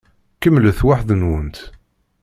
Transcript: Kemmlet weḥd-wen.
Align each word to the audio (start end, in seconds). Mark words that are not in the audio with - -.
Kemmlet 0.41 0.79
weḥd-wen. 0.85 1.49